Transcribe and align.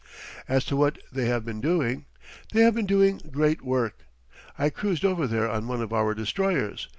As 0.47 0.65
to 0.65 0.75
what 0.75 0.97
they 1.11 1.27
have 1.27 1.45
been 1.45 1.61
doing! 1.61 2.07
They 2.53 2.61
have 2.61 2.73
been 2.73 2.87
doing 2.87 3.21
great 3.29 3.61
work. 3.61 3.99
I 4.57 4.71
cruised 4.71 5.05
over 5.05 5.27
there 5.27 5.47
on 5.47 5.67
one 5.67 5.83
of 5.83 5.93
our 5.93 6.15
destroyers. 6.15 6.87